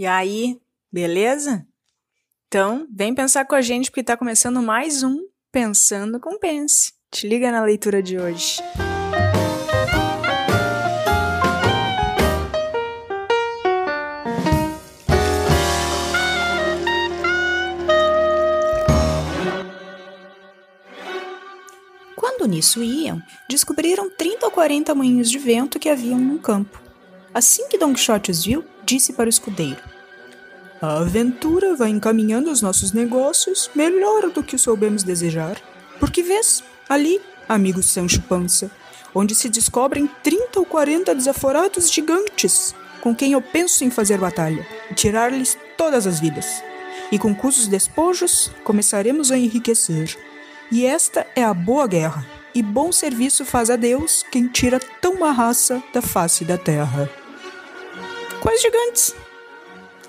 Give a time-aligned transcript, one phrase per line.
[0.00, 0.58] E aí,
[0.90, 1.66] beleza?
[2.48, 5.18] Então, vem pensar com a gente porque está começando mais um
[5.52, 6.94] Pensando com Pense.
[7.10, 8.62] Te liga na leitura de hoje.
[22.16, 23.20] Quando nisso iam,
[23.50, 26.80] descobriram 30 ou 40 moinhos de vento que haviam num campo.
[27.34, 29.89] Assim que Don Quixote os viu, disse para o escudeiro:
[30.82, 35.60] A aventura vai encaminhando os nossos negócios melhor do que soubemos desejar.
[35.98, 38.70] Porque vês, ali, amigo Sancho Pança,
[39.14, 44.66] onde se descobrem 30 ou 40 desaforados gigantes, com quem eu penso em fazer batalha
[44.90, 46.46] e tirar-lhes todas as vidas.
[47.12, 50.16] E com cujos despojos começaremos a enriquecer.
[50.72, 55.12] E esta é a boa guerra, e bom serviço faz a Deus quem tira tão
[55.12, 57.10] uma raça da face da terra.
[58.40, 59.14] Quais gigantes?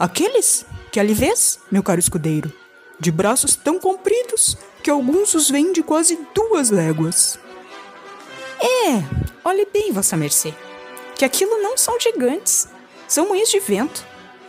[0.01, 2.51] Aqueles que ali vês, meu caro escudeiro,
[2.99, 7.37] de braços tão compridos que alguns os veem de quase duas léguas.
[8.59, 9.03] É,
[9.45, 10.55] olhe bem, Vossa Mercê,
[11.15, 12.67] que aquilo não são gigantes,
[13.07, 14.03] são moinhos de vento.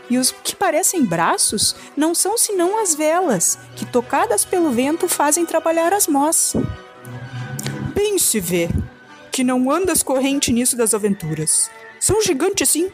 [0.09, 5.44] E os que parecem braços não são senão as velas, que tocadas pelo vento fazem
[5.44, 6.55] trabalhar as mós.
[7.94, 8.70] Bem se vê
[9.31, 11.70] que não andas corrente nisso das aventuras.
[12.00, 12.91] São gigantes sim.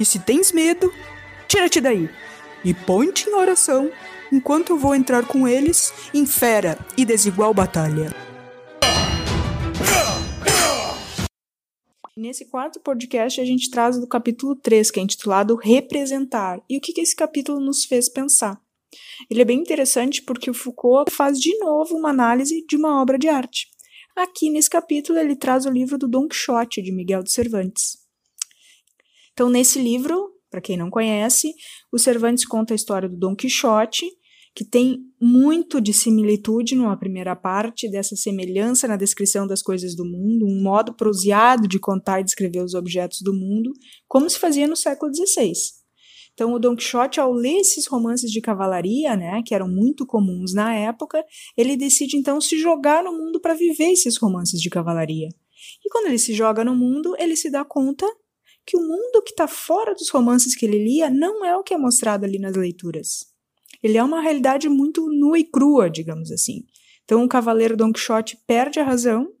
[0.00, 0.90] E se tens medo,
[1.50, 2.08] tira-te daí
[2.64, 3.90] e põe-te em oração
[4.32, 8.14] enquanto eu vou entrar com eles em fera e desigual batalha.
[12.16, 16.62] Nesse quarto podcast, a gente traz do capítulo 3, que é intitulado Representar.
[16.68, 18.60] E o que, que esse capítulo nos fez pensar?
[19.28, 23.18] Ele é bem interessante porque o Foucault faz de novo uma análise de uma obra
[23.18, 23.68] de arte.
[24.14, 27.96] Aqui nesse capítulo, ele traz o livro do Don Quixote, de Miguel de Cervantes.
[29.32, 31.54] Então, nesse livro, para quem não conhece,
[31.92, 34.06] o Cervantes conta a história do Don Quixote,
[34.54, 40.04] que tem muito de similitude numa primeira parte, dessa semelhança na descrição das coisas do
[40.04, 43.72] mundo, um modo proseado de contar e descrever os objetos do mundo,
[44.08, 45.52] como se fazia no século XVI.
[46.34, 50.54] Então, o Don Quixote, ao ler esses romances de cavalaria, né, que eram muito comuns
[50.54, 51.22] na época,
[51.56, 55.28] ele decide então se jogar no mundo para viver esses romances de cavalaria.
[55.84, 58.06] E quando ele se joga no mundo, ele se dá conta
[58.66, 61.74] que o mundo que está fora dos romances que ele lia não é o que
[61.74, 63.26] é mostrado ali nas leituras.
[63.82, 66.64] Ele é uma realidade muito nua e crua, digamos assim.
[67.04, 69.32] Então o cavaleiro Don Quixote perde a razão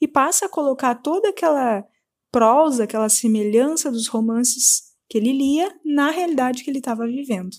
[0.00, 1.84] e passa a colocar toda aquela
[2.30, 7.56] prosa, aquela semelhança dos romances que ele lia na realidade que ele estava vivendo.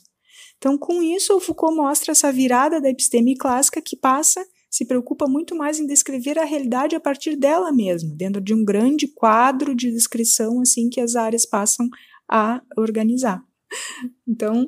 [0.58, 5.28] Então, com isso, o Foucault mostra essa virada da episteme clássica que passa, se preocupa
[5.28, 9.76] muito mais em descrever a realidade a partir dela mesma, dentro de um grande quadro
[9.76, 11.88] de descrição assim que as áreas passam
[12.30, 13.42] a organizar.
[14.30, 14.68] Então,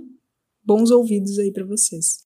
[0.64, 2.22] bons ouvidos aí para vocês.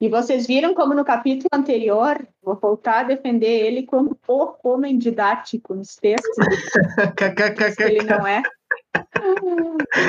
[0.00, 4.98] E vocês viram como no capítulo anterior, vou voltar a defender ele como o homem
[4.98, 6.36] didático nos textos.
[7.80, 8.42] ele não é.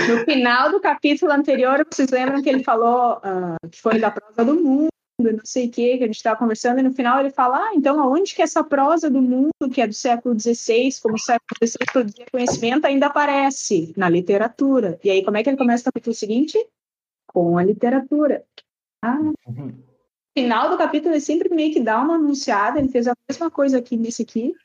[0.10, 4.44] No final do capítulo anterior, vocês lembram que ele falou uh, que foi da prosa
[4.44, 4.90] do mundo,
[5.20, 7.72] não sei o que, que a gente estava conversando, e no final ele fala, ah,
[7.74, 11.58] então aonde que essa prosa do mundo, que é do século XVI, como o século
[11.64, 15.00] XVI produzia conhecimento, ainda aparece na literatura.
[15.04, 16.58] E aí, como é que ele começa o capítulo seguinte?
[17.28, 18.44] com a literatura.
[19.04, 19.78] Ah, uhum.
[20.36, 23.78] final do capítulo ele sempre meio que dá uma anunciada, ele fez a mesma coisa
[23.78, 24.56] aqui nesse aqui,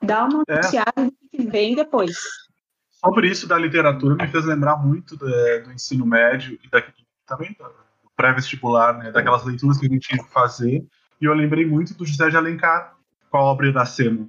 [0.00, 0.52] dá uma é.
[0.52, 2.16] anunciada do que vem depois.
[3.04, 7.04] Sobre isso da literatura me fez lembrar muito do, é, do ensino médio e daqui,
[7.26, 7.56] também
[8.22, 10.86] pré-vestibular, né, daquelas leituras que a gente tinha que fazer,
[11.20, 12.94] e eu lembrei muito do José de Alencar
[13.28, 14.28] com a obra Iracema,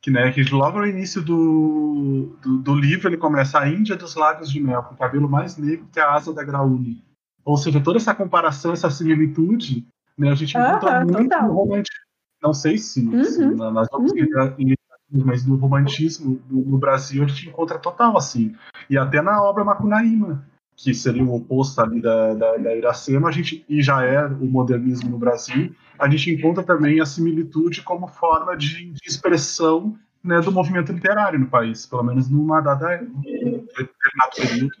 [0.00, 4.14] que, né, que logo no início do, do, do, livro ele começa a Índia dos
[4.14, 7.02] Lagos de Mel, com o cabelo mais negro que a asa da graúne.
[7.44, 9.86] Ou seja, toda essa comparação, essa similitude,
[10.16, 11.48] né, a gente encontra muito total.
[11.48, 12.06] no romantismo.
[12.40, 13.24] Não sei se, uhum.
[13.24, 14.76] se nas outras uhum.
[15.24, 18.54] mas no romantismo no, no, Brasil a gente encontra total assim.
[18.88, 23.32] E até na obra Macunaíma, que seria o oposto ali da, da, da Iracema, a
[23.32, 28.06] gente, e já é o modernismo no Brasil, a gente encontra também a similitude como
[28.06, 34.36] forma de, de expressão né, do movimento literário no país, pelo menos numa dada determinado
[34.36, 34.72] período.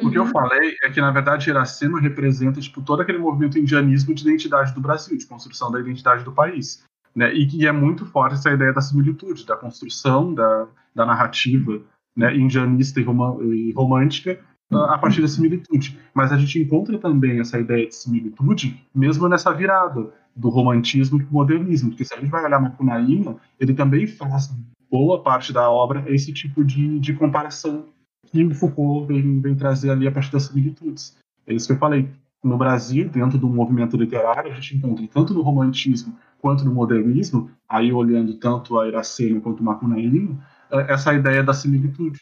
[0.00, 0.30] O que eu uhum.
[0.30, 4.80] falei é que, na verdade, Iracema representa tipo, todo aquele movimento indianismo de identidade do
[4.80, 6.84] Brasil, de construção da identidade do país.
[7.14, 7.32] Né?
[7.32, 11.80] E que é muito forte essa ideia da similitude, da construção da, da narrativa
[12.16, 14.40] né, indianista e, e romântica
[14.76, 15.98] a partir da similitude.
[16.12, 21.28] Mas a gente encontra também essa ideia de similitude mesmo nessa virada do romantismo para
[21.28, 24.52] o modernismo, porque se a gente vai olhar Macunaíma, ele também faz
[24.90, 27.86] boa parte da obra esse tipo de, de comparação
[28.26, 31.16] que o Foucault vem, vem trazer ali a partir das similitudes.
[31.46, 32.08] É isso que eu falei.
[32.42, 37.50] No Brasil, dentro do movimento literário, a gente encontra tanto no romantismo quanto no modernismo,
[37.66, 40.38] aí olhando tanto a Iracema quanto o Macunaíma,
[40.70, 42.20] é, essa ideia da similitude.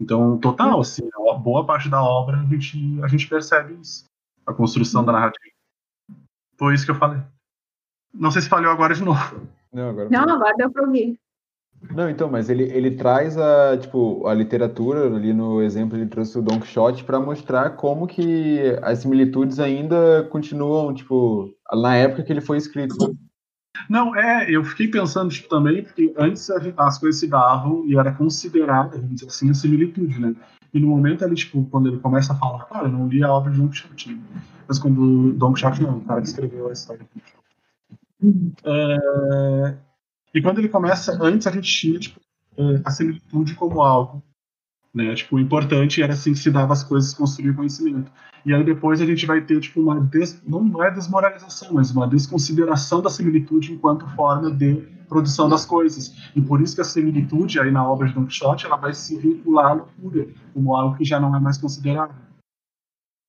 [0.00, 4.04] Então, total, assim, a boa parte da obra a gente, a gente percebe isso,
[4.46, 5.54] a construção da narrativa.
[6.56, 7.20] Foi isso que eu falei.
[8.12, 9.48] Não sei se falhou agora de novo.
[9.72, 11.18] Não, agora, Não, agora deu para ouvir.
[11.90, 16.36] Não, então, mas ele, ele traz a, tipo, a literatura, ali no exemplo ele trouxe
[16.38, 22.32] o Don Quixote para mostrar como que as similitudes ainda continuam, tipo, na época que
[22.32, 22.96] ele foi escrito.
[23.88, 28.12] Não, é, eu fiquei pensando tipo, também, porque antes as coisas se davam e era
[28.12, 30.34] considerada, vamos dizer assim, a similitude, né?
[30.72, 33.32] E no momento ali, tipo, quando ele começa a falar, cara, eu não li a
[33.32, 34.20] obra de Don Quixote,
[34.66, 37.06] mas quando Don Quixote não, o cara que escreveu a história.
[38.64, 39.74] É,
[40.34, 42.20] e quando ele começa, antes a gente tinha tipo,
[42.56, 44.22] é, a similitude como algo.
[44.94, 45.14] Né?
[45.14, 48.10] Tipo, o importante era assim que se dava as coisas, construir conhecimento.
[48.44, 50.42] E aí depois a gente vai ter tipo, uma des...
[50.46, 54.76] não é desmoralização, mas uma desconsideração da similitude enquanto forma de
[55.08, 56.14] produção das coisas.
[56.34, 59.18] E por isso que a similitude aí na obra de Don Quixote ela vai se
[59.18, 62.14] vincular à loucura, como algo que já não é mais considerado.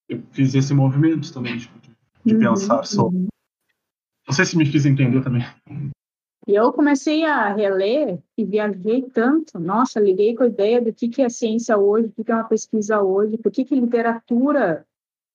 [0.08, 1.90] Eu fiz esse movimento também tipo, de,
[2.26, 3.28] de uhum, pensar sobre.
[4.28, 5.46] Não sei se me fiz entender também.
[6.48, 9.60] E eu comecei a reler e viajei tanto.
[9.60, 12.36] Nossa, liguei com a ideia do que, que é ciência hoje, o que, que é
[12.36, 14.86] uma pesquisa hoje, por que, que literatura,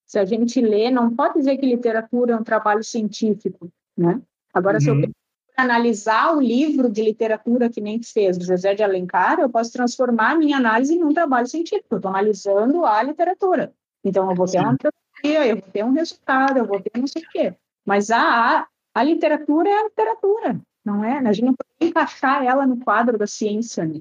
[0.06, 4.20] se a gente lê, não pode dizer que literatura é um trabalho científico, né?
[4.52, 4.80] Agora, uhum.
[4.80, 5.12] se eu uhum.
[5.56, 10.32] analisar o livro de literatura que nem fez, do José de Alencar, eu posso transformar
[10.32, 11.96] a minha análise em um trabalho científico.
[11.96, 13.72] Estou analisando a literatura.
[14.02, 17.06] Então, eu vou ter uma teoria, eu vou ter um resultado, eu vou ter não
[17.06, 17.54] sei o quê.
[17.84, 21.18] Mas a, a literatura é a literatura não é?
[21.18, 24.00] A gente não pode encaixar ela no quadro da ciência, né?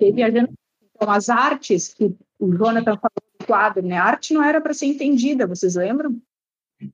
[0.00, 0.52] E viajando,
[0.94, 3.96] então, as artes que o Jonathan falou do quadro, né?
[3.96, 6.20] A arte não era para ser entendida, vocês lembram?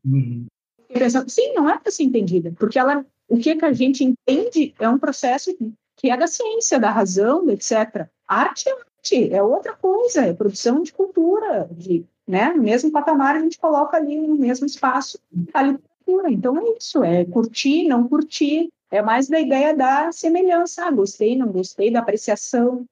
[0.04, 0.46] Uhum.
[0.88, 4.74] Pensando, sim, não é para ser entendida, porque ela, o que, que a gente entende
[4.78, 5.56] é um processo
[5.96, 8.08] que é da ciência, da razão, etc.
[8.26, 12.52] Arte é arte, é outra coisa, é produção de cultura, de, né?
[12.54, 15.18] No mesmo patamar a gente coloca ali no mesmo espaço
[15.52, 16.30] a literatura.
[16.30, 21.36] Então é isso, é curtir, não curtir, é mais da ideia da semelhança, ah, gostei,
[21.36, 22.84] não gostei, da apreciação,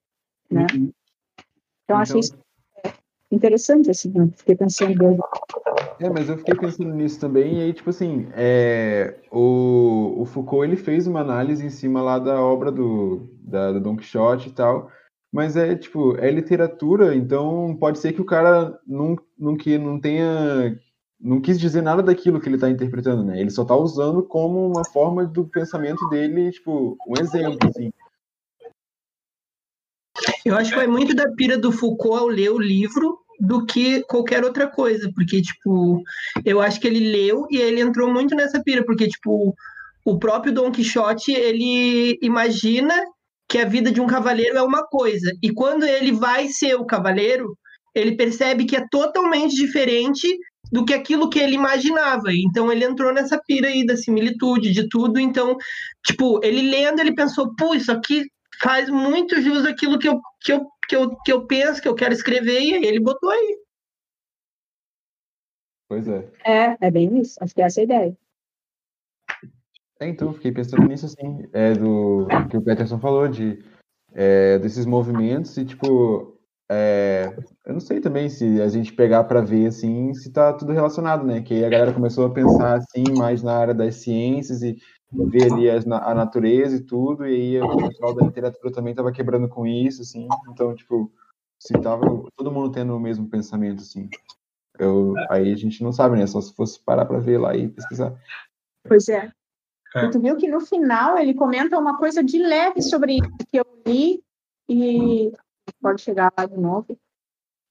[0.50, 0.66] né?
[0.74, 0.92] Uhum.
[1.84, 2.36] Então, achei isso
[3.30, 4.28] interessante, assim, né?
[4.36, 5.18] fiquei pensando...
[6.00, 10.66] É, mas eu fiquei pensando nisso também, e aí, tipo assim, é, o, o Foucault,
[10.66, 14.52] ele fez uma análise em cima lá da obra do, da, do Don Quixote e
[14.52, 14.90] tal,
[15.32, 20.00] mas é, tipo, é literatura, então pode ser que o cara não, não, que, não
[20.00, 20.76] tenha
[21.22, 23.40] não quis dizer nada daquilo que ele está interpretando, né?
[23.40, 27.92] Ele só está usando como uma forma do pensamento dele, tipo, um exemplo, assim.
[30.44, 34.02] Eu acho que vai muito da pira do Foucault ao ler o livro do que
[34.04, 36.02] qualquer outra coisa, porque, tipo,
[36.44, 39.54] eu acho que ele leu e ele entrou muito nessa pira, porque, tipo,
[40.04, 42.94] o próprio Dom Quixote, ele imagina
[43.48, 46.84] que a vida de um cavaleiro é uma coisa, e quando ele vai ser o
[46.84, 47.56] cavaleiro,
[47.94, 50.26] ele percebe que é totalmente diferente
[50.72, 52.32] do que aquilo que ele imaginava.
[52.32, 55.20] Então ele entrou nessa pira aí da similitude, de tudo.
[55.20, 55.58] Então,
[56.02, 58.24] tipo, ele lendo, ele pensou, pô, isso aqui
[58.60, 61.94] faz muito jus aquilo que eu, que eu, que eu, que eu penso, que eu
[61.94, 63.58] quero escrever, e aí ele botou aí.
[65.88, 66.30] Pois é.
[66.42, 67.36] É, é bem isso.
[67.42, 68.16] Acho que é essa a ideia.
[70.00, 73.62] É, então, fiquei pensando nisso, assim, é, do que o Peterson falou, de
[74.14, 76.31] é, desses movimentos, e, tipo,
[76.72, 77.36] é,
[77.66, 81.24] eu não sei também se a gente pegar para ver assim se está tudo relacionado,
[81.24, 81.42] né?
[81.42, 84.76] Que aí a galera começou a pensar assim mais na área das ciências e
[85.12, 89.12] ver ali a, a natureza e tudo, e aí o pessoal da literatura também estava
[89.12, 90.26] quebrando com isso, assim.
[90.48, 91.12] Então, tipo,
[91.58, 94.08] se tava todo mundo tendo o mesmo pensamento, assim.
[94.78, 96.26] Eu, aí a gente não sabe, né?
[96.26, 98.14] Só se fosse parar para ver lá e pesquisar.
[98.88, 99.30] Pois é.
[99.94, 100.08] é.
[100.08, 103.66] Tu viu que no final ele comenta uma coisa de leve sobre isso que eu
[103.86, 104.22] li
[104.68, 105.32] e
[105.82, 106.96] pode chegar lá de novo.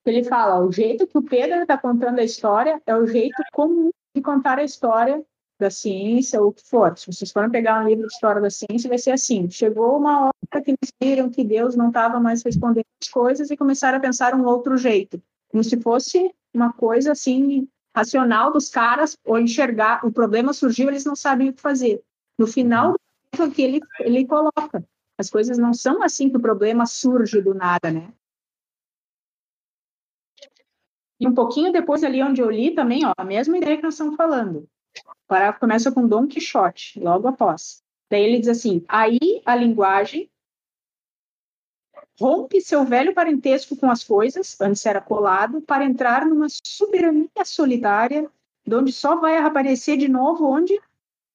[0.06, 3.90] Ele fala: o jeito que o Pedro está contando a história é o jeito comum
[4.16, 5.24] de contar a história
[5.60, 6.98] da ciência ou o que for.
[6.98, 10.26] Se vocês forem pegar um livro de história da ciência, vai ser assim: chegou uma
[10.26, 14.02] hora que eles viram que Deus não estava mais respondendo as coisas e começaram a
[14.02, 20.06] pensar um outro jeito, como se fosse uma coisa assim racional dos caras ou enxergar
[20.06, 22.02] o problema surgiu, eles não sabem o que fazer.
[22.38, 22.96] No final
[23.38, 24.84] do que ele ele coloca
[25.22, 28.14] as coisas não são assim que o problema surge do nada, né?
[31.20, 33.94] E um pouquinho depois ali onde eu li também, ó, a mesma ideia que nós
[33.94, 34.68] estamos falando.
[35.08, 37.84] O parágrafo começa com Dom Quixote, logo após.
[38.10, 40.30] Daí ele diz assim: aí a linguagem
[42.20, 48.30] rompe seu velho parentesco com as coisas, antes era colado, para entrar numa soberania solitária,
[48.68, 50.80] onde só vai aparecer de novo onde?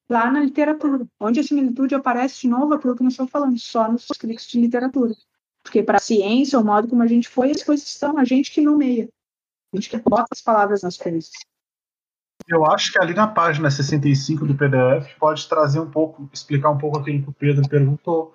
[0.09, 1.07] Lá na literatura.
[1.21, 4.61] Onde a similitude aparece de novo, aquilo que nós estamos falando, só nos escritos de
[4.61, 5.15] literatura.
[5.63, 8.53] Porque para a ciência, o modo como a gente foi, as coisas estão, a gente
[8.53, 9.09] que nomeia.
[9.73, 11.31] A gente que bota as palavras nas coisas.
[12.49, 16.79] Eu acho que ali na página 65 do PDF pode trazer um pouco, explicar um
[16.79, 18.35] pouco aquilo que o Pedro perguntou.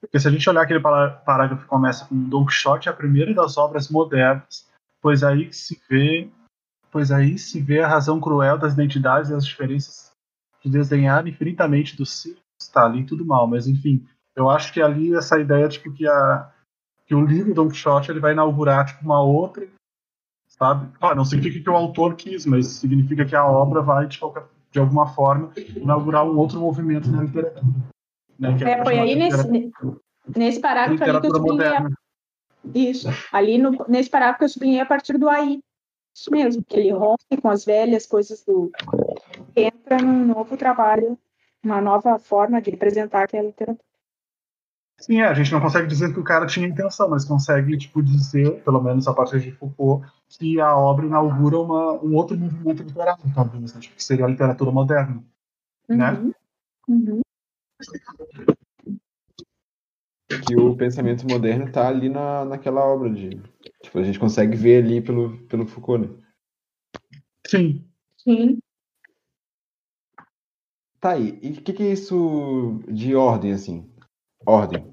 [0.00, 3.34] Porque se a gente olhar aquele parágrafo que começa com Don Quixote, é a primeira
[3.34, 4.66] das obras modernas,
[5.00, 6.30] pois aí se vê,
[6.90, 10.13] pois aí se vê a razão cruel das identidades e as diferenças
[10.64, 12.42] de desenhar infinitamente dos círculos,
[12.72, 14.04] tá ali tudo mal, mas enfim,
[14.34, 16.50] eu acho que ali essa ideia tipo que a
[17.06, 19.68] que o livro Don Quixote ele vai inaugurar tipo uma outra
[20.58, 20.88] sabe?
[21.00, 24.44] Ah, não significa que o autor quis, mas significa que a obra vai, de, qualquer,
[24.70, 27.64] de alguma forma, inaugurar um outro movimento na literatura.
[28.38, 28.56] Né?
[28.62, 29.70] É, é, foi aí nesse,
[30.36, 31.70] nesse parágrafo ali que eu sublinhei.
[32.74, 33.08] Isso.
[33.32, 35.60] Ali no, nesse parágrafo que eu sublinhei a partir do aí.
[36.16, 38.70] Isso mesmo, que ele rompe com as velhas coisas do.
[39.56, 41.18] Entra num novo trabalho,
[41.62, 43.84] uma nova forma de representar aquela literatura.
[45.00, 48.02] Sim, é, a gente não consegue dizer que o cara tinha intenção, mas consegue tipo,
[48.02, 52.82] dizer, pelo menos a partir de Foucault, que a obra inaugura uma, um outro movimento
[52.82, 53.80] literário, talvez, né?
[53.80, 55.22] Tipo, que seria a literatura moderna.
[55.88, 56.12] Né?
[56.12, 56.28] Uhum.
[56.28, 56.34] Né?
[56.88, 57.20] Uhum.
[60.46, 63.30] Que o pensamento moderno está ali na, naquela obra de.
[63.82, 66.16] Tipo, a gente consegue ver ali pelo, pelo Foucault, né?
[67.46, 67.84] Sim.
[68.16, 68.58] Sim.
[71.04, 71.38] Tá aí.
[71.42, 73.86] E o que, que é isso de ordem, assim?
[74.46, 74.90] Ordem.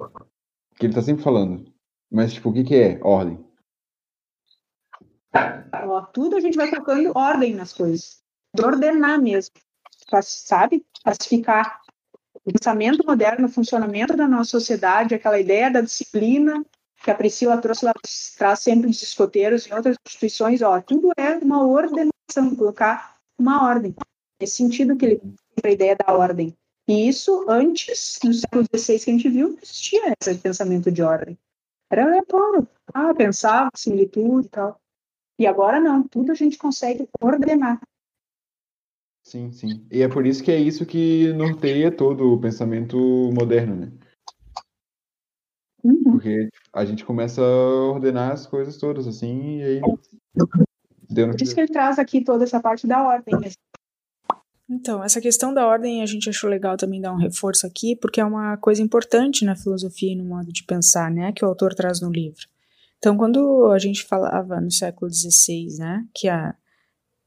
[0.75, 1.73] Que ele tá sempre falando.
[2.11, 3.39] Mas, tipo, o que, que é ordem?
[5.73, 8.21] Ó, tudo a gente vai colocando ordem nas coisas.
[8.53, 9.55] De ordenar mesmo.
[10.21, 10.85] Sabe?
[11.01, 11.79] Classificar.
[12.43, 16.61] O pensamento moderno, o funcionamento da nossa sociedade, aquela ideia da disciplina
[17.01, 17.93] que a Priscila trouxe lá,
[18.37, 23.95] traz sempre dos escoteiros e outras instituições, ó, tudo é uma ordenação, colocar uma ordem.
[24.41, 25.21] Nesse sentido que ele
[25.67, 26.55] a ideia da ordem.
[26.87, 31.01] E isso antes, no século XVI que a gente viu, não existia esse pensamento de
[31.01, 31.37] ordem.
[31.89, 32.67] Era aleatório.
[32.93, 34.79] Ah, pensava, similitude e tal.
[35.39, 37.81] E agora não, tudo a gente consegue ordenar.
[39.23, 39.85] Sim, sim.
[39.91, 42.97] E é por isso que é isso que norteia todo o pensamento
[43.33, 43.91] moderno, né?
[45.83, 46.03] Uhum.
[46.03, 49.81] Porque a gente começa a ordenar as coisas todas, assim, e aí.
[49.81, 53.35] Por isso que ele traz aqui toda essa parte da ordem.
[54.73, 58.21] Então, essa questão da ordem a gente achou legal também dar um reforço aqui, porque
[58.21, 61.73] é uma coisa importante na filosofia e no modo de pensar, né, que o autor
[61.73, 62.47] traz no livro.
[62.97, 66.55] Então, quando a gente falava no século XVI, né, que a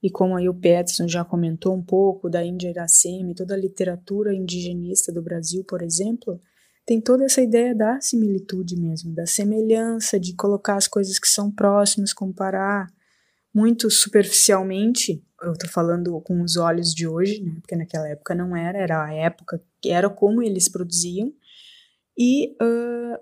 [0.03, 4.35] e como aí o Peterson já comentou um pouco da Índia Iracema, toda a literatura
[4.35, 6.39] indigenista do Brasil, por exemplo,
[6.85, 11.51] tem toda essa ideia da similitude mesmo, da semelhança, de colocar as coisas que são
[11.51, 12.87] próximas, comparar
[13.55, 17.57] muito superficialmente eu estou falando com os olhos de hoje, né?
[17.61, 21.33] Porque naquela época não era, era a época era como eles produziam.
[22.17, 23.19] E uh,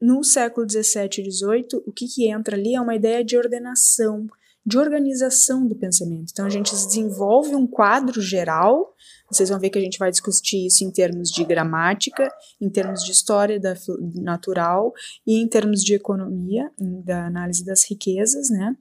[0.00, 4.26] no século 17 e 18, o que, que entra ali é uma ideia de ordenação,
[4.66, 6.30] de organização do pensamento.
[6.32, 8.94] Então a gente desenvolve um quadro geral.
[9.30, 12.28] Vocês vão ver que a gente vai discutir isso em termos de gramática,
[12.60, 13.74] em termos de história da
[14.14, 14.92] natural
[15.26, 18.76] e em termos de economia, da análise das riquezas, né?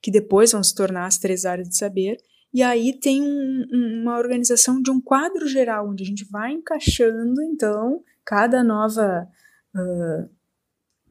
[0.00, 2.18] Que depois vão se tornar as três áreas de saber.
[2.52, 7.42] E aí tem um, uma organização de um quadro geral, onde a gente vai encaixando,
[7.42, 9.28] então, cada nova
[9.74, 10.30] uh,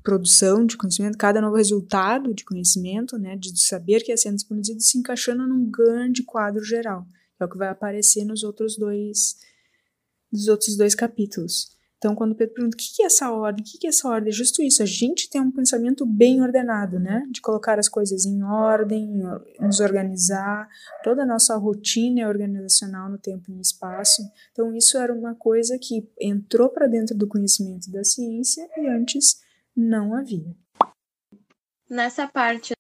[0.02, 4.82] produção de conhecimento, cada novo resultado de conhecimento, né, de saber que é sendo produzido,
[4.82, 7.06] se encaixando num grande quadro geral.
[7.40, 9.36] É o que vai aparecer nos outros dois,
[10.32, 11.77] nos outros dois capítulos.
[11.98, 14.32] Então, quando Pedro pergunta o que é essa ordem, o que é essa ordem, é
[14.32, 17.26] justo isso, a gente tem um pensamento bem ordenado, né?
[17.32, 19.20] De colocar as coisas em ordem,
[19.60, 20.70] nos organizar,
[21.04, 24.22] toda a nossa rotina é organizacional no tempo e no espaço.
[24.52, 29.42] Então, isso era uma coisa que entrou para dentro do conhecimento da ciência e antes
[29.76, 30.56] não havia.
[31.90, 32.74] Nessa parte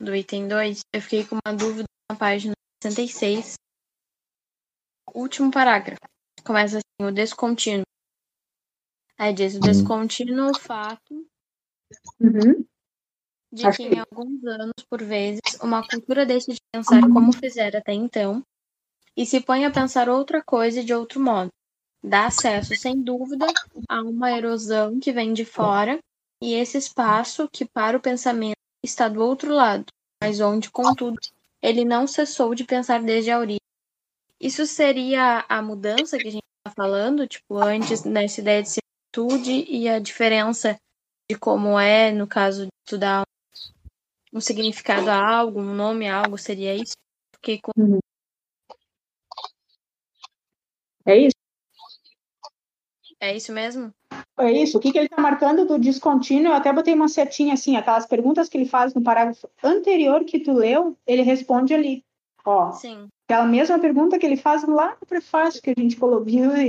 [0.00, 3.54] do item 2, eu fiquei com uma dúvida na página 66,
[5.14, 6.00] último parágrafo.
[6.44, 7.84] Começa assim, o descontínuo
[9.18, 9.62] Aí diz o uhum.
[9.62, 11.26] descontínuo fato
[12.20, 12.64] uhum.
[13.52, 17.92] de que em alguns anos, por vezes, uma cultura deixa de pensar como fizera até
[17.92, 18.42] então
[19.16, 21.50] e se põe a pensar outra coisa de outro modo.
[22.02, 23.46] Dá acesso, sem dúvida,
[23.88, 25.98] a uma erosão que vem de fora
[26.42, 29.86] e esse espaço que para o pensamento está do outro lado,
[30.22, 31.18] mas onde, contudo,
[31.62, 33.60] ele não cessou de pensar desde a origem.
[34.38, 38.68] Isso seria a mudança que a gente está falando, tipo, antes nessa ideia de
[39.14, 40.76] similitude e a diferença
[41.30, 43.22] de como é, no caso de estudar
[44.32, 46.96] um significado a algo, um nome a algo, seria isso?
[47.30, 47.70] Porque com...
[47.76, 48.00] Uhum.
[51.06, 51.36] É isso?
[53.20, 53.94] É isso mesmo?
[54.38, 54.76] É isso.
[54.76, 56.48] O que, que ele está marcando do descontínuo?
[56.48, 60.40] Eu até botei uma setinha assim, aquelas perguntas que ele faz no parágrafo anterior que
[60.40, 62.04] tu leu, ele responde ali.
[62.44, 63.08] Ó, Sim.
[63.34, 66.24] Aquela mesma pergunta que ele faz lá no prefácio que a gente colocou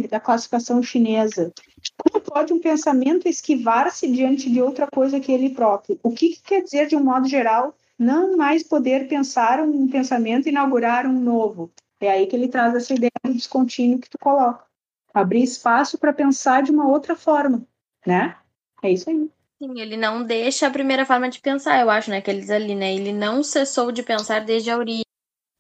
[0.10, 1.54] da classificação chinesa.
[1.98, 6.00] Como pode um pensamento esquivar-se diante de outra coisa que ele próprio?
[6.02, 10.48] O que, que quer dizer, de um modo geral, não mais poder pensar um pensamento
[10.48, 11.72] e inaugurar um novo?
[12.02, 14.66] É aí que ele traz essa ideia do descontínuo que tu coloca
[15.14, 17.66] abrir espaço para pensar de uma outra forma,
[18.06, 18.36] né?
[18.84, 19.30] É isso aí.
[19.62, 22.20] Sim, ele não deixa a primeira forma de pensar, eu acho, né?
[22.20, 22.94] Que eles ali, né?
[22.94, 25.05] Ele não cessou de pensar desde a origem,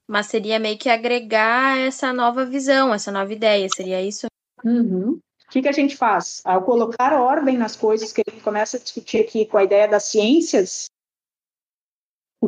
[0.08, 4.28] mas seria meio que agregar essa nova visão, essa nova ideia, seria isso?
[4.64, 5.20] Uhum.
[5.48, 6.42] O que, que a gente faz?
[6.44, 10.06] Ao colocar ordem nas coisas que ele começa a discutir aqui com a ideia das
[10.06, 10.86] ciências,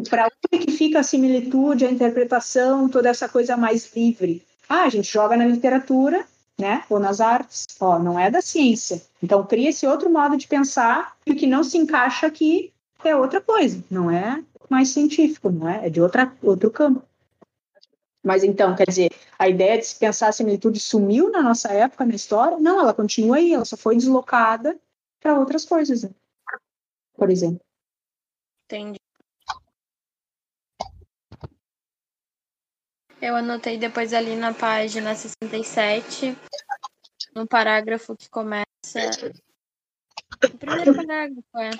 [0.09, 4.43] para onde que fica a similitude, a interpretação, toda essa coisa mais livre?
[4.67, 6.25] Ah, a gente joga na literatura
[6.57, 6.83] né?
[6.89, 9.01] Ou nas artes, ó, não é da ciência.
[9.21, 12.73] Então cria esse outro modo de pensar e o que não se encaixa aqui
[13.03, 15.87] é outra coisa, não é mais científico, não é?
[15.87, 17.03] É de outra, outro campo.
[18.27, 22.03] Mas então, quer dizer, a ideia de se pensar a similitude sumiu na nossa época,
[22.03, 22.59] na história?
[22.59, 24.77] Não, ela continua aí, ela só foi deslocada
[25.21, 26.09] para outras coisas, né?
[27.13, 27.61] por exemplo.
[28.65, 28.99] Entendi.
[33.21, 36.37] Eu anotei depois ali na página 67,
[37.33, 38.65] no parágrafo que começa.
[40.43, 41.71] O primeiro parágrafo, é.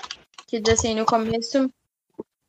[0.48, 1.70] Que diz assim: no começo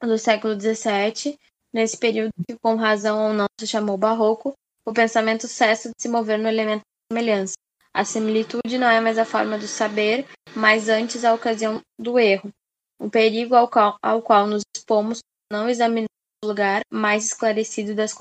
[0.01, 1.37] do século XVII,
[1.73, 6.09] nesse período que com razão ou não se chamou barroco, o pensamento cessa de se
[6.09, 7.55] mover no elemento da semelhança.
[7.93, 12.51] A similitude não é mais a forma do saber, mas antes a ocasião do erro.
[12.99, 15.21] O perigo ao qual, ao qual nos expomos
[15.51, 16.09] não examinamos
[16.45, 18.15] o lugar mais esclarecido das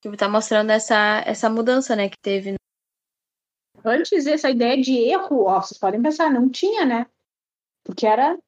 [0.00, 2.54] que está mostrando essa, essa mudança, né, que teve.
[3.84, 7.06] Antes, essa ideia de erro, ó, vocês podem pensar, não tinha, né?
[7.84, 8.38] Porque era,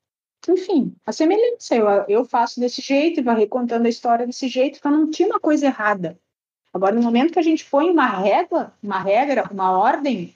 [0.48, 1.74] enfim, a semelhança.
[1.74, 5.28] Eu, eu faço desse jeito e vai recontando a história desse jeito, então não tinha
[5.28, 6.18] uma coisa errada.
[6.72, 10.35] Agora, no momento que a gente põe uma régua, uma regra, uma ordem,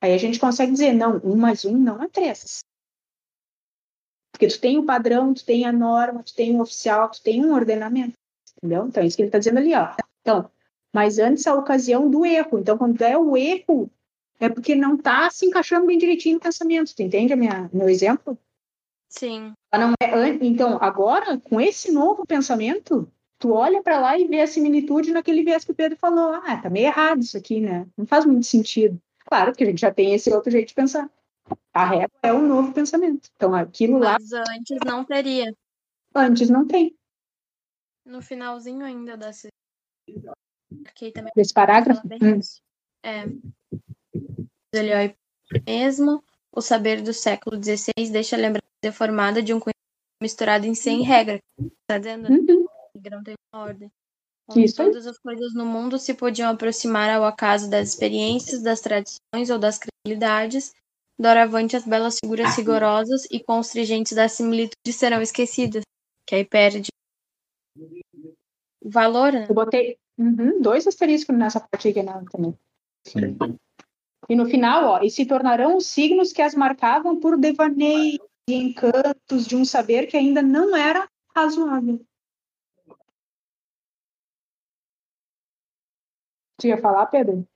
[0.00, 2.64] aí a gente consegue dizer, não, um mais um não é três.
[4.32, 7.22] Porque tu tem o um padrão, tu tem a norma, tu tem um oficial, tu
[7.22, 8.14] tem um ordenamento.
[8.58, 8.86] Entendeu?
[8.86, 9.94] Então, é isso que ele está dizendo ali, ó.
[10.20, 10.50] Então,
[10.92, 12.58] mas antes a ocasião do erro.
[12.58, 13.90] Então, quando é o erro,
[14.40, 16.94] é porque não está se encaixando bem direitinho no pensamento.
[16.94, 18.38] Tu entende a minha, meu exemplo?
[19.08, 19.52] Sim.
[19.72, 25.12] É, então, agora, com esse novo pensamento, tu olha para lá e vê a similitude
[25.12, 26.34] naquele viés que o Pedro falou.
[26.34, 27.86] Ah, tá meio errado isso aqui, né?
[27.96, 29.00] Não faz muito sentido.
[29.26, 31.10] Claro que a gente já tem esse outro jeito de pensar.
[31.72, 33.28] A régua é um novo pensamento.
[33.36, 34.16] Então, aquilo lá.
[34.20, 35.54] Mas antes não teria.
[36.14, 36.96] Antes não tem.
[38.04, 39.30] No finalzinho ainda da
[40.86, 42.02] Aqui também Desse parágrafo?
[42.06, 42.40] Hum.
[43.02, 43.24] É.
[44.72, 45.14] Ele é
[45.66, 46.22] mesmo.
[46.52, 51.02] O saber do século XVI deixa a lembrança deformada de um conhecimento misturado em sem
[51.02, 51.38] regra.
[51.86, 52.28] Tá dizendo?
[52.28, 52.66] Uhum.
[53.10, 53.90] Não tem uma ordem.
[54.48, 58.80] Onde Isso todas as coisas no mundo se podiam aproximar ao acaso das experiências, das
[58.80, 60.72] tradições ou das credibilidades.
[61.18, 65.82] Doravante, as belas figuras rigorosas e constringentes da similitude serão esquecidas.
[66.26, 66.88] Que aí perde
[68.82, 69.46] o valor, né?
[69.48, 72.58] Eu botei, Uhum, dois asteriscos nessa parte aqui né, também.
[73.04, 73.36] Sim.
[74.28, 78.54] E no final, ó, e se tornarão os signos que as marcavam por devaneio e
[78.54, 82.00] encantos de um saber que ainda não era razoável.
[86.58, 87.46] Tu ia falar, Pedro?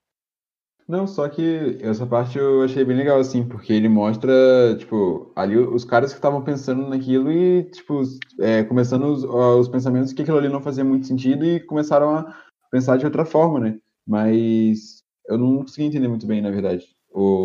[0.87, 5.57] Não, só que essa parte eu achei bem legal, assim, porque ele mostra, tipo, ali
[5.57, 8.03] os caras que estavam pensando naquilo e, tipo,
[8.41, 12.37] é, começando os, os pensamentos que aquilo ali não fazia muito sentido e começaram a
[12.73, 13.79] pensar de outra forma, né?
[14.05, 17.45] Mas eu não consegui entender muito bem, na verdade, o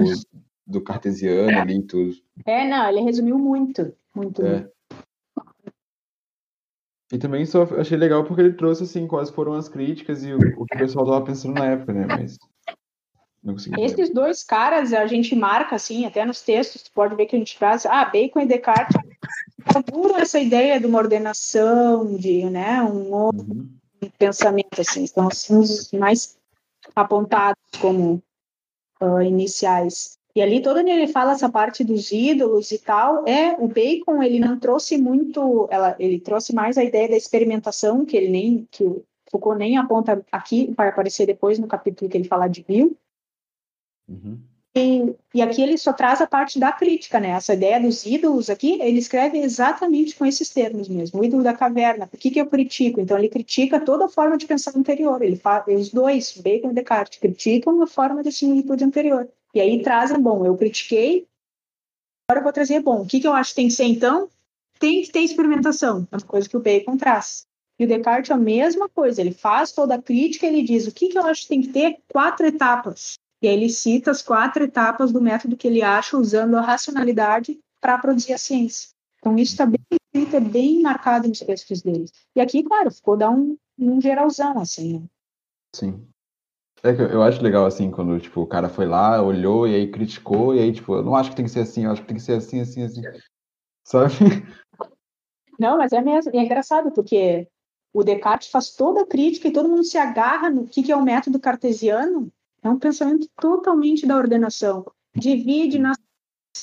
[0.66, 2.16] do cartesiano ali e tudo.
[2.46, 4.46] É, não, ele resumiu muito, muito.
[4.46, 4.70] É.
[7.12, 10.38] E também só achei legal porque ele trouxe, assim, quais foram as críticas e o,
[10.38, 12.08] o que o pessoal estava pensando na época, né?
[12.08, 12.38] Mas
[13.44, 17.28] não consegui Esses dois caras a gente marca, assim, até nos textos, tu pode ver
[17.28, 18.98] que a gente traz, ah, Bacon e Descartes
[19.64, 23.70] procuram essa ideia de uma ordenação, de, né, um outro uhum
[24.18, 26.38] pensamento, assim, são assim, os mais
[26.96, 28.22] apontados como
[29.02, 30.18] uh, iniciais.
[30.36, 34.22] E ali, todo onde ele fala essa parte dos ídolos e tal, é o Bacon,
[34.22, 38.68] ele não trouxe muito, ela, ele trouxe mais a ideia da experimentação, que ele nem,
[38.70, 42.62] que o Foucault nem aponta aqui, vai aparecer depois no capítulo que ele fala de
[42.64, 42.98] Bill.
[44.10, 44.38] Uhum.
[45.34, 47.30] e aqui ele só traz a parte da crítica, né?
[47.30, 51.22] Essa ideia dos ídolos aqui, ele escreve exatamente com esses termos mesmo.
[51.22, 53.00] O ídolo da caverna, por que, que eu critico?
[53.00, 55.22] Então ele critica toda a forma de pensar anterior.
[55.22, 59.30] Ele faz, os dois, Bacon e Descartes, criticam a forma de similitude anterior.
[59.56, 61.26] E aí trazem, bom, eu critiquei,
[62.28, 64.30] agora eu vou trazer, bom, o que, que eu acho que tem que ser então?
[64.78, 67.48] Tem que ter experimentação, é uma coisa que o Bacon traz.
[67.80, 70.94] E o Descartes é a mesma coisa, ele faz toda a crítica, ele diz o
[70.94, 73.14] que, que eu acho que tem que ter quatro etapas.
[73.42, 77.58] E aí ele cita as quatro etapas do método que ele acha usando a racionalidade
[77.80, 78.90] para produzir a ciência.
[79.20, 82.12] Então isso está bem escrito, é bem marcado nos textos deles.
[82.36, 85.00] E aqui, claro, ficou dar um, um geralzão, assim.
[85.00, 85.06] Né?
[85.76, 86.08] Sim.
[86.86, 89.92] É que eu acho legal, assim, quando, tipo, o cara foi lá, olhou e aí
[89.92, 92.08] criticou, e aí, tipo, eu não acho que tem que ser assim, eu acho que
[92.08, 93.02] tem que ser assim, assim, assim.
[93.84, 94.14] Sabe?
[95.58, 96.32] Não, mas é mesmo.
[96.34, 97.48] E é engraçado, porque
[97.92, 100.96] o Descartes faz toda a crítica e todo mundo se agarra no que, que é
[100.96, 104.86] o método cartesiano, é um pensamento totalmente da ordenação.
[105.16, 105.98] Divide nas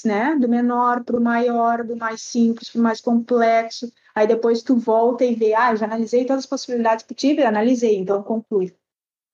[0.04, 3.92] né, do menor para o maior, do mais simples para o mais complexo.
[4.14, 8.22] Aí depois tu volta e vê, ah, já analisei todas as possibilidades possíveis, analisei, então
[8.22, 8.74] conclui.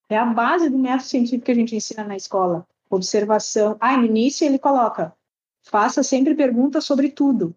[0.09, 2.67] É a base do método científico que a gente ensina na escola.
[2.91, 3.77] Observação.
[3.79, 5.15] Ah, no início ele coloca,
[5.63, 7.55] faça sempre perguntas sobre tudo.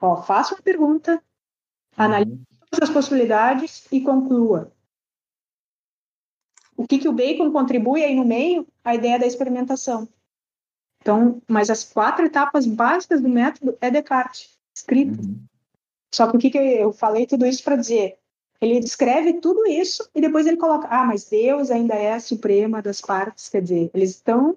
[0.00, 1.20] Ó, faça uma pergunta,
[1.96, 2.38] analise
[2.70, 4.72] todas as possibilidades e conclua
[6.78, 8.64] o que, que o bacon contribui aí no meio?
[8.84, 10.08] A ideia da experimentação.
[11.02, 15.20] Então, mas as quatro etapas básicas do método é Descartes, escrito.
[15.20, 15.44] Uhum.
[16.14, 18.16] Só que o que, que eu falei tudo isso para dizer?
[18.60, 22.82] Ele descreve tudo isso e depois ele coloca, ah, mas Deus ainda é a suprema
[22.82, 24.56] das partes, quer dizer, eles estão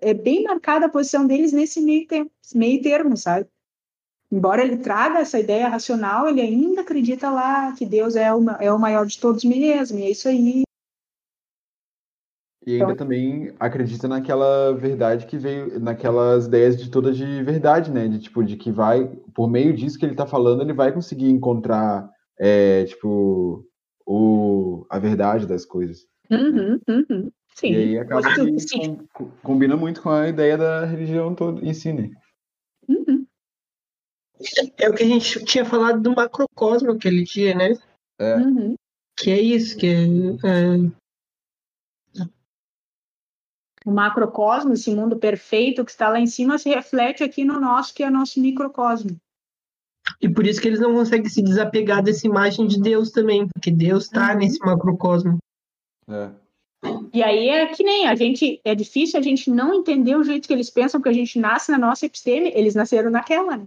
[0.00, 3.46] é bem marcada a posição deles nesse meio, tempo, meio termo, sabe?
[4.30, 8.72] Embora ele traga essa ideia racional, ele ainda acredita lá que Deus é o, é
[8.72, 10.64] o maior de todos mesmo, e é isso aí,
[12.66, 17.90] e ainda então, também acredita naquela verdade que veio, naquelas ideias de toda de verdade,
[17.90, 18.08] né?
[18.08, 21.28] De tipo, de que vai, por meio disso que ele tá falando, ele vai conseguir
[21.28, 23.66] encontrar, é, tipo,
[24.06, 26.06] o, a verdade das coisas.
[26.30, 27.30] Uhum, uhum.
[27.54, 27.72] Sim.
[27.72, 31.92] E aí acaba que com, combina muito com a ideia da religião toda em si,
[31.92, 32.10] né?
[32.88, 33.26] Uhum.
[34.78, 37.78] É o que a gente tinha falado do macrocosmo aquele dia, né?
[38.18, 38.36] É.
[38.36, 38.74] Uhum.
[39.16, 41.04] Que é isso, que é, é
[43.84, 47.94] o macrocosmo, esse mundo perfeito que está lá em cima, se reflete aqui no nosso,
[47.94, 49.16] que é nosso microcosmo.
[50.20, 53.70] E por isso que eles não conseguem se desapegar dessa imagem de Deus também, porque
[53.70, 54.38] Deus está uhum.
[54.38, 55.38] nesse macrocosmo.
[56.08, 56.30] É.
[57.12, 60.46] E aí é que nem a gente, é difícil a gente não entender o jeito
[60.46, 63.66] que eles pensam, porque a gente nasce na nossa episteme, eles nasceram naquela, né?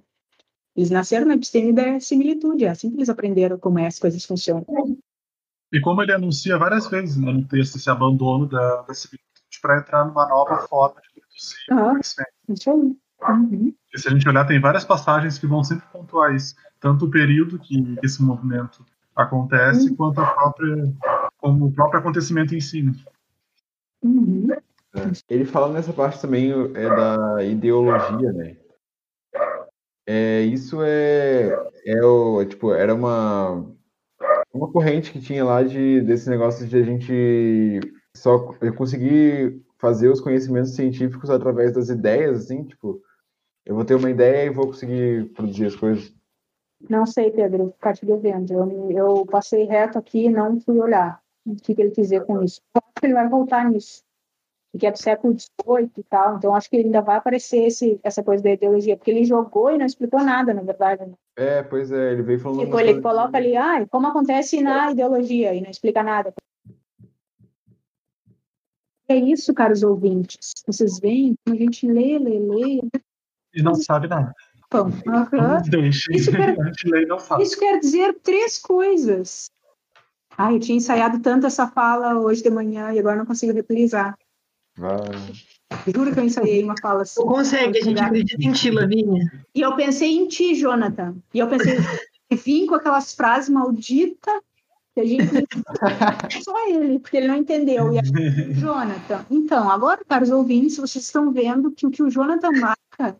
[0.76, 4.24] Eles nasceram na episteme da similitude, é assim que eles aprenderam como é as coisas
[4.24, 4.66] funcionam.
[5.74, 9.28] E como ele anuncia várias vezes né, no texto esse abandono da, da similitude
[9.62, 12.32] para entrar numa nova forma de produzir ah, conhecimento.
[12.50, 12.96] Isso aí.
[13.22, 13.74] Uhum.
[13.94, 17.12] E se a gente olhar, tem várias passagens que vão sempre pontuar isso, tanto o
[17.12, 19.96] período que esse movimento acontece, uhum.
[19.96, 20.94] quanto a própria,
[21.38, 22.84] como o próprio acontecimento em si.
[22.84, 22.94] Né?
[24.04, 24.48] Uhum.
[24.52, 25.12] É.
[25.30, 28.58] Ele fala nessa parte também é da ideologia, né?
[30.06, 31.50] É, isso é,
[31.86, 33.66] é o, tipo, era uma,
[34.54, 37.82] uma corrente que tinha lá de, desse negócio de a gente
[38.16, 43.02] só eu consegui fazer os conhecimentos científicos através das ideias, assim, tipo,
[43.68, 46.16] eu vou ter uma ideia e vou conseguir produzir as coisas.
[46.90, 48.54] Não sei, Pedro, ficar te devendo.
[48.54, 52.26] Eu, eu passei reto aqui e não fui olhar o que, que ele quis dizer
[52.26, 52.62] com isso.
[53.04, 54.04] Ele vai voltar nisso,
[54.80, 58.24] que é do século XVIII e tal, então acho que ainda vai aparecer esse, essa
[58.24, 61.06] coisa da ideologia, porque ele jogou e não explicou nada, na verdade.
[61.06, 61.14] Né?
[61.36, 62.66] É, pois é, ele veio falando...
[62.66, 66.34] Tipo, ele coloca ali, ah, como acontece na ideologia, e não explica nada.
[69.10, 70.54] É isso, caros ouvintes.
[70.66, 72.82] Vocês veem a gente lê, lê, lê.
[73.58, 74.34] E não sabe nada.
[74.70, 74.90] Bom,
[75.70, 76.14] Deixe.
[76.14, 76.56] Isso, quer,
[77.42, 79.50] isso quer dizer três coisas.
[80.38, 84.16] Ah, eu tinha ensaiado tanto essa fala hoje de manhã e agora não consigo reprisar.
[84.80, 85.00] Ah.
[85.88, 87.22] Juro que eu ensaiei uma fala assim.
[87.22, 89.32] Consegue, a gente acredita em ti, Lavínia.
[89.56, 91.16] E eu pensei em ti, Jonathan.
[91.34, 91.78] E eu pensei,
[92.46, 94.42] vim com aquelas frases malditas
[94.94, 95.26] que a gente.
[96.44, 97.92] Só ele, porque ele não entendeu.
[97.94, 99.26] E a gente, Jonathan.
[99.32, 103.18] Então, agora, caros ouvintes, vocês estão vendo que o que o Jonathan marca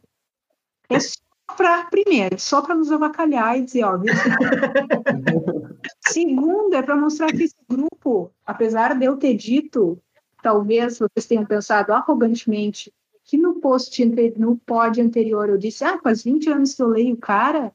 [0.90, 1.18] é só
[1.56, 3.98] para, primeiro, só para nos avacalhar e dizer, ó,
[6.08, 10.02] Segundo, é para mostrar que esse grupo, apesar de eu ter dito,
[10.42, 14.04] talvez vocês tenham pensado arrogantemente, que no post,
[14.38, 17.74] no pod anterior eu disse, ah, faz 20 anos que eu leio o cara,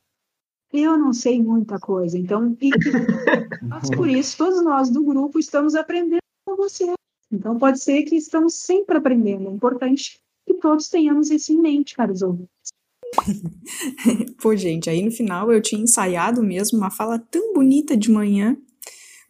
[0.72, 2.18] eu não sei muita coisa.
[2.18, 2.70] Então, e,
[3.62, 6.94] mas por isso, todos nós do grupo estamos aprendendo com você.
[7.30, 9.48] Então, pode ser que estamos sempre aprendendo.
[9.48, 12.71] É importante que todos tenhamos isso em mente, caros ouvintes.
[14.40, 18.56] Pô, gente, aí no final eu tinha ensaiado mesmo uma fala tão bonita de manhã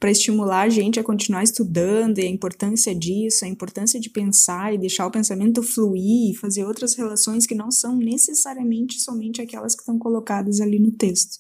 [0.02, 4.74] para estimular a gente a continuar estudando e a importância disso, a importância de pensar
[4.74, 9.76] e deixar o pensamento fluir e fazer outras relações que não são necessariamente somente aquelas
[9.76, 11.38] que estão colocadas ali no texto.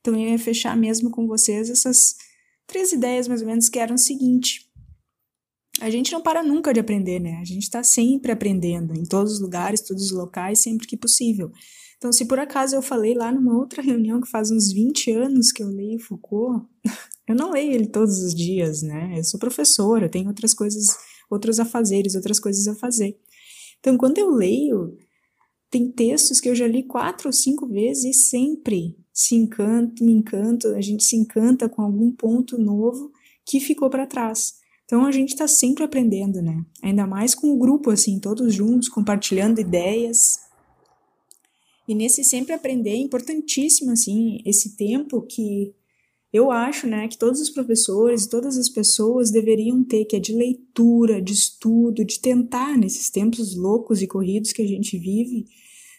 [0.00, 2.14] Então eu ia fechar mesmo com vocês essas
[2.66, 4.63] três ideias mais ou menos que eram o seguinte:
[5.80, 7.38] a gente não para nunca de aprender, né?
[7.40, 11.50] A gente está sempre aprendendo, em todos os lugares, todos os locais, sempre que possível.
[11.96, 15.50] Então, se por acaso eu falei lá numa outra reunião que faz uns 20 anos
[15.50, 16.66] que eu leio Foucault,
[17.26, 19.18] eu não leio ele todos os dias, né?
[19.18, 20.96] Eu sou professora, eu tenho outras coisas,
[21.30, 23.18] outros afazeres, outras coisas a fazer.
[23.80, 24.96] Então, quando eu leio,
[25.70, 30.12] tem textos que eu já li quatro ou cinco vezes e sempre se encanta, me
[30.12, 33.12] encanto, a gente se encanta com algum ponto novo
[33.46, 34.54] que ficou para trás.
[34.94, 36.64] Então a gente está sempre aprendendo, né?
[36.80, 40.38] Ainda mais com o grupo, assim, todos juntos, compartilhando ideias.
[41.88, 45.74] E nesse sempre aprender é importantíssimo, assim, esse tempo que
[46.32, 50.32] eu acho, né, que todos os professores, todas as pessoas deveriam ter, que é de
[50.32, 55.44] leitura, de estudo, de tentar, nesses tempos loucos e corridos que a gente vive,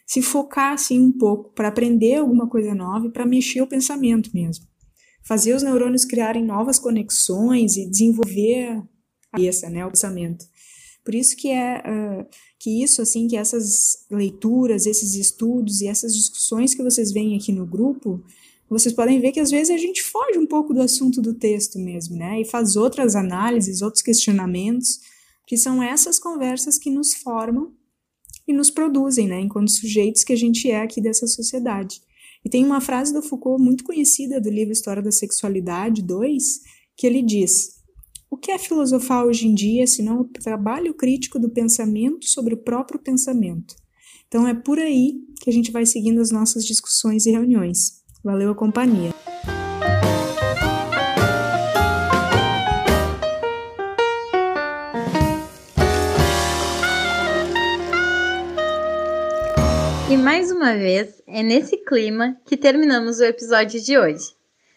[0.08, 4.30] se focar, assim, um pouco para aprender alguma coisa nova e para mexer o pensamento
[4.34, 4.66] mesmo
[5.26, 8.84] fazer os neurônios criarem novas conexões e desenvolver a
[9.32, 10.46] cabeça, né, o pensamento.
[11.04, 12.26] Por isso que é uh,
[12.60, 17.52] que isso assim, que essas leituras, esses estudos e essas discussões que vocês veem aqui
[17.52, 18.24] no grupo,
[18.68, 21.78] vocês podem ver que às vezes a gente foge um pouco do assunto do texto
[21.78, 25.00] mesmo, né, e faz outras análises, outros questionamentos,
[25.46, 27.72] que são essas conversas que nos formam
[28.48, 32.02] e nos produzem, né, enquanto sujeitos que a gente é aqui dessa sociedade.
[32.46, 36.44] E tem uma frase do Foucault muito conhecida do livro História da Sexualidade 2,
[36.96, 37.82] que ele diz:
[38.30, 42.64] O que é filosofar hoje em dia senão o trabalho crítico do pensamento sobre o
[42.64, 43.76] próprio pensamento?
[44.28, 48.04] Então é por aí que a gente vai seguindo as nossas discussões e reuniões.
[48.24, 49.12] Valeu a companhia.
[60.26, 64.34] Mais uma vez, é nesse clima que terminamos o episódio de hoje.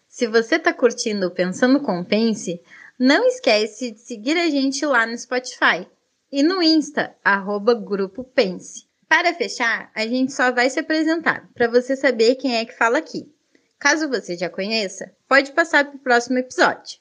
[0.07, 2.61] Se você está curtindo Pensando com Pense,
[2.99, 5.89] não esquece de seguir a gente lá no Spotify
[6.31, 8.85] e no Insta, arroba Grupo Pense.
[9.09, 12.99] Para fechar, a gente só vai se apresentar para você saber quem é que fala
[12.99, 13.33] aqui.
[13.79, 16.99] Caso você já conheça, pode passar para o próximo episódio.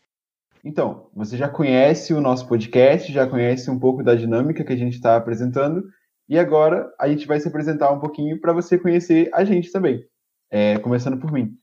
[0.63, 4.77] Então, você já conhece o nosso podcast, já conhece um pouco da dinâmica que a
[4.77, 5.83] gente está apresentando,
[6.29, 10.03] e agora a gente vai se apresentar um pouquinho para você conhecer a gente também.
[10.49, 11.57] É, começando por mim.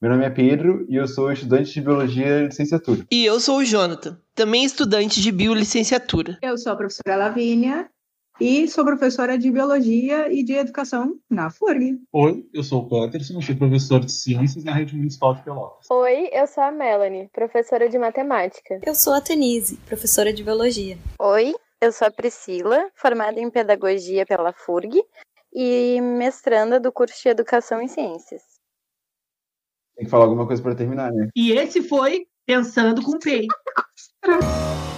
[0.00, 3.04] Meu nome é Pedro e eu sou estudante de Biologia licenciatura.
[3.10, 6.38] E eu sou o Jonathan, também estudante de Biolicenciatura.
[6.40, 7.90] Eu sou a professora Lavínia
[8.40, 11.98] e sou professora de Biologia e de Educação na FURG.
[12.10, 15.90] Oi, eu sou o Peterson, sou professor de Ciências na Rede Municipal de Pelotas.
[15.90, 18.80] Oi, eu sou a Melanie, professora de Matemática.
[18.82, 20.96] Eu sou a Tenise, professora de Biologia.
[21.18, 25.02] Oi, eu sou a Priscila, formada em Pedagogia pela FURG
[25.52, 28.42] e mestranda do curso de Educação em Ciências.
[29.96, 31.28] Tem que falar alguma coisa para terminar, né?
[31.34, 33.54] E esse foi Pensando com o Peito.